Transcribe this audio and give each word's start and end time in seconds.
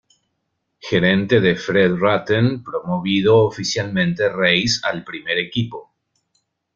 Gerente 0.79 1.39
de 1.41 1.55
Fred 1.55 1.91
Rutten 1.93 2.63
promovido 2.63 3.37
oficialmente 3.45 4.29
Reis 4.29 4.81
al 4.83 5.03
primer 5.03 5.37
equipo. 5.37 5.93